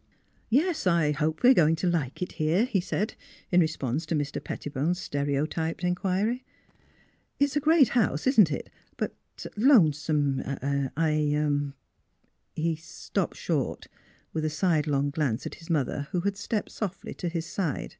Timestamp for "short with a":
13.36-14.48